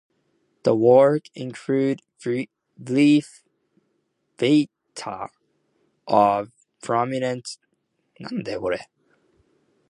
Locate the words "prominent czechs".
6.81-8.87